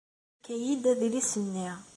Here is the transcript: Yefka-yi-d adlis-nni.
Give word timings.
Yefka-yi-d 0.29 0.83
adlis-nni. 0.91 1.69